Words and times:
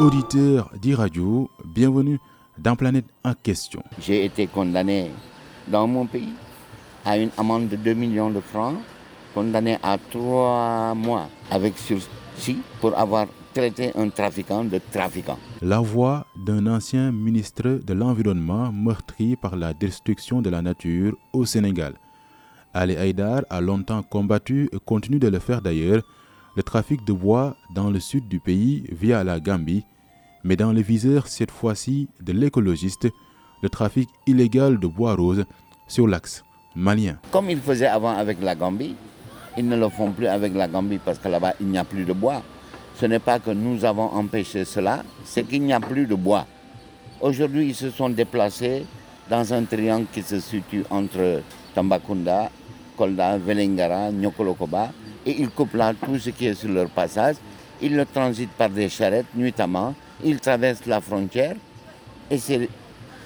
Auditeurs 0.00 0.70
d'e-radio, 0.82 1.48
bienvenue 1.64 2.18
dans 2.58 2.74
Planète 2.74 3.04
en 3.24 3.32
question. 3.32 3.80
J'ai 4.00 4.24
été 4.24 4.48
condamné 4.48 5.12
dans 5.68 5.86
mon 5.86 6.04
pays 6.06 6.32
à 7.04 7.16
une 7.16 7.30
amende 7.38 7.68
de 7.68 7.76
2 7.76 7.94
millions 7.94 8.28
de 8.30 8.40
francs, 8.40 8.74
condamné 9.34 9.78
à 9.84 9.96
3 10.10 10.94
mois 10.96 11.28
avec 11.48 11.78
sursis 11.78 12.58
pour 12.80 12.98
avoir 12.98 13.26
traité 13.54 13.92
un 13.94 14.08
trafiquant 14.08 14.64
de 14.64 14.80
trafiquant. 14.90 15.38
La 15.62 15.78
voix 15.78 16.26
d'un 16.44 16.66
ancien 16.66 17.12
ministre 17.12 17.80
de 17.86 17.92
l'Environnement 17.94 18.72
meurtri 18.72 19.36
par 19.36 19.54
la 19.54 19.74
destruction 19.74 20.42
de 20.42 20.50
la 20.50 20.60
nature 20.60 21.16
au 21.32 21.44
Sénégal. 21.44 21.94
Ali 22.74 22.96
Haïdar 22.96 23.42
a 23.48 23.60
longtemps 23.60 24.02
combattu 24.02 24.68
et 24.72 24.78
continue 24.84 25.20
de 25.20 25.28
le 25.28 25.38
faire 25.38 25.62
d'ailleurs 25.62 26.02
le 26.56 26.62
trafic 26.62 27.04
de 27.04 27.12
bois 27.12 27.56
dans 27.74 27.90
le 27.90 28.00
sud 28.00 28.28
du 28.28 28.40
pays 28.40 28.84
via 28.90 29.24
la 29.24 29.40
Gambie, 29.40 29.84
mais 30.44 30.56
dans 30.56 30.72
le 30.72 30.80
viseur 30.80 31.26
cette 31.26 31.50
fois-ci 31.50 32.08
de 32.20 32.32
l'écologiste, 32.32 33.08
le 33.62 33.68
trafic 33.68 34.08
illégal 34.26 34.78
de 34.78 34.86
bois 34.86 35.14
rose 35.14 35.44
sur 35.88 36.06
l'axe 36.06 36.44
malien. 36.76 37.18
Comme 37.30 37.50
ils 37.50 37.60
faisaient 37.60 37.86
avant 37.86 38.16
avec 38.16 38.40
la 38.42 38.54
Gambie, 38.54 38.94
ils 39.56 39.68
ne 39.68 39.76
le 39.76 39.88
font 39.88 40.12
plus 40.12 40.26
avec 40.26 40.54
la 40.54 40.68
Gambie 40.68 40.98
parce 41.04 41.18
que 41.18 41.28
là-bas 41.28 41.54
il 41.60 41.66
n'y 41.68 41.78
a 41.78 41.84
plus 41.84 42.04
de 42.04 42.12
bois. 42.12 42.42
Ce 42.96 43.06
n'est 43.06 43.18
pas 43.18 43.40
que 43.40 43.50
nous 43.50 43.84
avons 43.84 44.10
empêché 44.12 44.64
cela, 44.64 45.02
c'est 45.24 45.44
qu'il 45.44 45.62
n'y 45.62 45.72
a 45.72 45.80
plus 45.80 46.06
de 46.06 46.14
bois. 46.14 46.46
Aujourd'hui, 47.20 47.68
ils 47.68 47.74
se 47.74 47.90
sont 47.90 48.10
déplacés 48.10 48.84
dans 49.28 49.52
un 49.52 49.64
triangle 49.64 50.06
qui 50.12 50.22
se 50.22 50.38
situe 50.38 50.84
entre 50.90 51.42
Tambakunda 51.74 52.50
Kolda, 52.96 53.38
Velengara, 53.38 54.10
Nyokolokoba, 54.12 54.92
et 55.26 55.40
ils 55.40 55.48
coupent 55.50 55.74
là 55.74 55.92
tout 55.94 56.18
ce 56.18 56.30
qui 56.30 56.46
est 56.46 56.54
sur 56.54 56.70
leur 56.70 56.88
passage. 56.90 57.36
Ils 57.82 57.96
le 57.96 58.06
transitent 58.06 58.52
par 58.52 58.70
des 58.70 58.88
charrettes 58.88 59.26
nuitamment, 59.34 59.94
ils 60.24 60.40
traversent 60.40 60.86
la 60.86 61.00
frontière, 61.00 61.56
et 62.30 62.38
c'est 62.38 62.68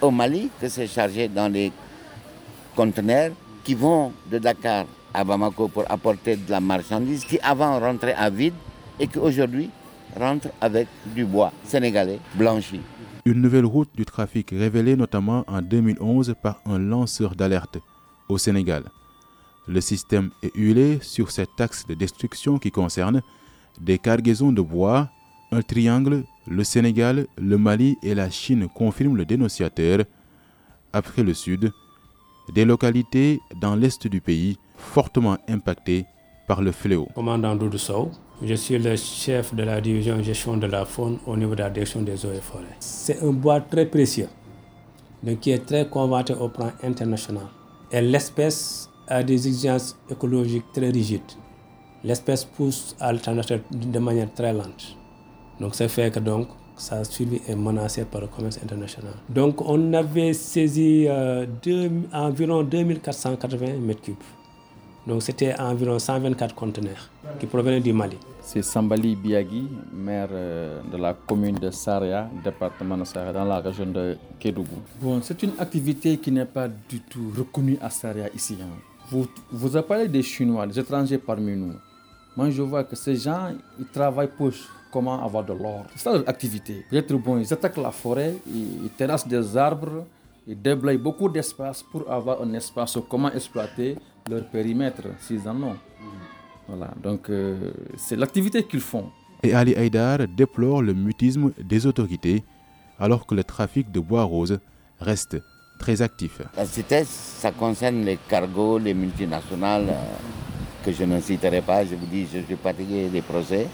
au 0.00 0.10
Mali 0.10 0.50
que 0.60 0.68
c'est 0.68 0.86
chargé 0.86 1.28
dans 1.28 1.48
les 1.52 1.72
conteneurs 2.74 3.32
qui 3.64 3.74
vont 3.74 4.12
de 4.30 4.38
Dakar 4.38 4.86
à 5.12 5.24
Bamako 5.24 5.68
pour 5.68 5.84
apporter 5.90 6.36
de 6.36 6.50
la 6.50 6.60
marchandise 6.60 7.24
qui 7.24 7.38
avant 7.40 7.78
rentrait 7.78 8.14
à 8.14 8.30
vide 8.30 8.54
et 8.98 9.06
qui 9.06 9.18
aujourd'hui 9.18 9.70
rentre 10.18 10.48
avec 10.60 10.88
du 11.14 11.24
bois 11.24 11.52
sénégalais 11.64 12.18
blanchi. 12.34 12.80
Une 13.26 13.40
nouvelle 13.42 13.66
route 13.66 13.90
du 13.94 14.04
trafic 14.04 14.50
révélée 14.50 14.96
notamment 14.96 15.44
en 15.46 15.60
2011 15.60 16.34
par 16.42 16.60
un 16.64 16.78
lanceur 16.78 17.34
d'alerte 17.36 17.78
au 18.28 18.38
Sénégal. 18.38 18.84
Le 19.66 19.80
système 19.80 20.30
est 20.42 20.54
huilé 20.56 20.98
sur 21.02 21.30
cet 21.30 21.60
axe 21.60 21.86
de 21.86 21.94
destruction 21.94 22.58
qui 22.58 22.70
concerne 22.70 23.22
des 23.80 23.98
cargaisons 23.98 24.52
de 24.52 24.60
bois, 24.60 25.08
un 25.52 25.62
triangle, 25.62 26.24
le 26.46 26.64
Sénégal, 26.64 27.26
le 27.38 27.58
Mali 27.58 27.96
et 28.02 28.14
la 28.14 28.30
Chine 28.30 28.68
confirment 28.68 29.16
le 29.16 29.24
dénonciateur. 29.24 30.00
Après 30.92 31.22
le 31.22 31.34
sud, 31.34 31.72
des 32.52 32.64
localités 32.64 33.40
dans 33.60 33.76
l'est 33.76 34.06
du 34.06 34.20
pays 34.20 34.58
fortement 34.76 35.36
impactées 35.48 36.04
par 36.48 36.62
le 36.62 36.72
fléau. 36.72 37.08
Commandant 37.14 37.54
Doudou 37.54 37.78
je 38.42 38.54
suis 38.54 38.78
le 38.78 38.96
chef 38.96 39.54
de 39.54 39.62
la 39.62 39.80
division 39.82 40.22
gestion 40.22 40.56
de 40.56 40.66
la 40.66 40.86
faune 40.86 41.18
au 41.26 41.36
niveau 41.36 41.54
de 41.54 41.60
la 41.60 41.68
direction 41.68 42.00
des 42.00 42.24
eaux 42.24 42.32
et 42.32 42.40
forêts. 42.40 42.64
C'est 42.80 43.22
un 43.22 43.32
bois 43.32 43.60
très 43.60 43.84
précieux, 43.84 44.28
mais 45.22 45.36
qui 45.36 45.50
est 45.50 45.64
très 45.66 45.86
convoité 45.86 46.32
au 46.32 46.48
plan 46.48 46.72
international. 46.82 47.44
Et 47.92 48.00
l'espèce 48.00 48.89
a 49.10 49.22
des 49.22 49.46
exigences 49.48 49.96
écologiques 50.10 50.64
très 50.72 50.88
rigides. 50.90 51.32
L'espèce 52.04 52.44
pousse 52.44 52.96
à 52.98 53.12
l'alternative 53.12 53.60
de 53.70 53.98
manière 53.98 54.32
très 54.32 54.52
lente. 54.54 54.96
Donc, 55.60 55.74
ça 55.74 55.86
fait 55.88 56.10
que 56.10 56.20
donc, 56.20 56.48
sa 56.76 57.04
survie 57.04 57.42
est 57.46 57.54
menacée 57.56 58.04
par 58.06 58.22
le 58.22 58.28
commerce 58.28 58.58
international. 58.62 59.12
Donc, 59.28 59.60
on 59.60 59.92
avait 59.92 60.32
saisi 60.32 61.04
euh, 61.08 61.44
deux, 61.62 61.90
environ 62.12 62.62
2480 62.62 63.66
m3. 63.86 64.14
Donc, 65.06 65.22
c'était 65.22 65.58
environ 65.58 65.98
124 65.98 66.54
conteneurs 66.54 67.10
qui 67.38 67.46
provenaient 67.46 67.80
du 67.80 67.92
Mali. 67.92 68.16
C'est 68.40 68.62
Sambali 68.62 69.14
Biagi, 69.16 69.68
maire 69.92 70.28
euh, 70.32 70.80
de 70.90 70.96
la 70.96 71.12
commune 71.14 71.56
de 71.56 71.70
Saria, 71.70 72.30
département 72.42 72.96
de 72.96 73.04
Saria, 73.04 73.32
dans 73.32 73.44
la 73.44 73.60
région 73.60 73.86
de 73.86 74.16
Kédougou. 74.38 74.80
Bon, 75.02 75.20
c'est 75.22 75.42
une 75.42 75.52
activité 75.58 76.16
qui 76.16 76.32
n'est 76.32 76.46
pas 76.46 76.68
du 76.68 77.00
tout 77.00 77.32
reconnue 77.36 77.76
à 77.82 77.90
Saria 77.90 78.28
ici. 78.34 78.56
Hein. 78.60 78.89
Vous, 79.10 79.26
vous 79.50 79.76
appelez 79.76 80.08
des 80.08 80.22
Chinois, 80.22 80.66
des 80.66 80.78
étrangers 80.78 81.18
parmi 81.18 81.56
nous. 81.56 81.74
Moi, 82.36 82.50
je 82.50 82.62
vois 82.62 82.84
que 82.84 82.94
ces 82.94 83.16
gens, 83.16 83.50
ils 83.78 83.86
travaillent 83.86 84.30
pour 84.36 84.52
comment 84.90 85.22
avoir 85.24 85.44
de 85.44 85.52
l'or. 85.52 85.84
C'est 85.94 86.02
ça 86.04 86.12
leur 86.12 86.28
activité. 86.28 86.84
Peut-être 86.90 87.12
bon, 87.14 87.38
ils 87.38 87.52
attaquent 87.52 87.76
la 87.76 87.90
forêt, 87.90 88.34
ils, 88.46 88.90
terrassent 88.96 89.26
des 89.26 89.56
arbres, 89.56 90.06
ils 90.46 90.60
déblayent 90.60 90.98
beaucoup 90.98 91.28
d'espace 91.28 91.82
pour 91.82 92.10
avoir 92.10 92.42
un 92.42 92.52
espace 92.54 92.92
sur 92.92 93.06
comment 93.08 93.32
exploiter 93.32 93.96
leur 94.28 94.44
périmètre, 94.48 95.02
s'ils 95.20 95.48
en 95.48 95.60
ont. 95.62 95.76
Voilà, 96.68 96.92
donc 97.02 97.28
euh, 97.30 97.72
c'est 97.96 98.16
l'activité 98.16 98.62
qu'ils 98.62 98.80
font. 98.80 99.06
Et 99.42 99.54
Ali 99.54 99.74
Haïdar 99.74 100.18
déplore 100.28 100.82
le 100.82 100.94
mutisme 100.94 101.50
des 101.58 101.86
autorités 101.86 102.44
alors 102.98 103.26
que 103.26 103.34
le 103.34 103.42
trafic 103.42 103.90
de 103.90 103.98
bois 103.98 104.22
rose 104.24 104.60
reste 105.00 105.38
très 105.80 106.00
actif. 106.02 106.42
La 106.56 106.66
CITES, 106.66 107.06
ça 107.06 107.50
concerne 107.50 108.04
les 108.04 108.18
cargos, 108.28 108.78
les 108.78 108.94
multinationales, 108.94 109.88
euh, 109.88 110.84
que 110.84 110.92
je 110.92 111.04
ne 111.04 111.20
citerai 111.20 111.62
pas, 111.62 111.84
je 111.84 111.94
vous 111.94 112.06
dis, 112.06 112.26
je 112.32 112.40
suis 112.40 112.56
fatigué 112.62 113.08
des 113.08 113.22
procès. 113.22 113.66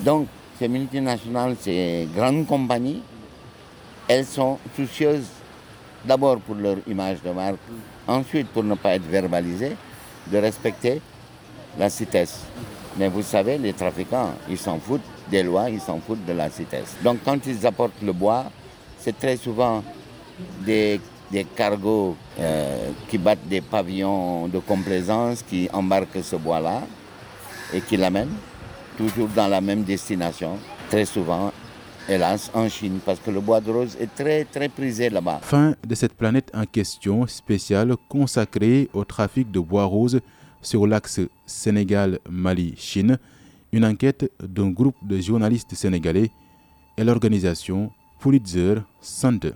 Donc, 0.00 0.26
ces 0.58 0.68
multinationales, 0.68 1.56
ces 1.60 2.08
grandes 2.14 2.46
compagnies, 2.46 3.02
elles 4.08 4.26
sont 4.26 4.58
soucieuses 4.76 5.26
d'abord 6.04 6.38
pour 6.40 6.56
leur 6.56 6.76
image 6.86 7.22
de 7.22 7.30
marque, 7.30 7.58
ensuite 8.06 8.48
pour 8.48 8.64
ne 8.64 8.74
pas 8.74 8.94
être 8.96 9.06
verbalisées, 9.08 9.76
de 10.30 10.38
respecter 10.38 11.00
la 11.78 11.88
CITES. 11.88 12.28
Mais 12.98 13.08
vous 13.08 13.22
savez, 13.22 13.58
les 13.58 13.72
trafiquants, 13.72 14.32
ils 14.48 14.58
s'en 14.58 14.78
foutent 14.78 15.00
des 15.30 15.42
lois, 15.42 15.70
ils 15.70 15.80
s'en 15.80 15.98
foutent 16.00 16.24
de 16.26 16.32
la 16.32 16.50
CITES. 16.50 17.02
Donc 17.02 17.18
quand 17.24 17.38
ils 17.46 17.66
apportent 17.66 18.02
le 18.02 18.12
bois, 18.12 18.44
c'est 18.98 19.18
très 19.18 19.36
souvent 19.36 19.82
des, 20.64 21.00
des 21.32 21.44
cargos 21.44 22.14
euh, 22.38 22.90
qui 23.08 23.16
battent 23.16 23.48
des 23.48 23.62
pavillons 23.62 24.48
de 24.48 24.58
complaisance, 24.58 25.42
qui 25.42 25.68
embarquent 25.72 26.22
ce 26.22 26.36
bois-là 26.36 26.82
et 27.72 27.80
qui 27.80 27.96
l'amènent 27.96 28.36
toujours 28.98 29.28
dans 29.28 29.48
la 29.48 29.60
même 29.62 29.82
destination, 29.82 30.58
très 30.90 31.06
souvent, 31.06 31.50
hélas, 32.06 32.50
en 32.52 32.68
Chine, 32.68 32.98
parce 33.04 33.18
que 33.18 33.30
le 33.30 33.40
bois 33.40 33.60
de 33.60 33.70
rose 33.70 33.96
est 33.98 34.14
très, 34.14 34.44
très 34.44 34.68
prisé 34.68 35.08
là-bas. 35.08 35.40
Fin 35.42 35.74
de 35.86 35.94
cette 35.94 36.12
planète 36.14 36.50
en 36.54 36.66
question 36.66 37.26
spéciale 37.26 37.94
consacrée 38.08 38.90
au 38.92 39.04
trafic 39.04 39.50
de 39.50 39.58
bois 39.60 39.84
rose 39.84 40.20
sur 40.60 40.86
l'axe 40.86 41.20
Sénégal-Mali-Chine, 41.46 43.18
une 43.72 43.86
enquête 43.86 44.30
d'un 44.42 44.68
groupe 44.68 44.96
de 45.02 45.18
journalistes 45.18 45.74
sénégalais 45.74 46.30
et 46.98 47.04
l'organisation 47.04 47.90
Pulitzer 48.20 48.82
Center. 49.00 49.52